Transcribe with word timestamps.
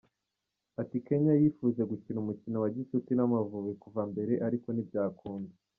Ati 0.81 0.97
“Kenya 1.07 1.33
yifuje 1.41 1.81
gukina 1.91 2.17
umukino 2.23 2.57
wa 2.63 2.69
gicuti 2.75 3.11
n’Amavubi 3.15 3.73
kuva 3.83 4.01
mbere 4.11 4.33
ariko 4.47 4.67
ntibyakunda. 4.71 5.53